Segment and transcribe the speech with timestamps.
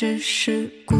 [0.00, 0.94] 只是孤